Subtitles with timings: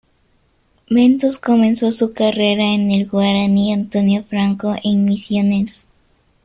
[0.89, 5.87] Bentos comenzó su carrera en el Guaraní Antonio Franco en Misiones.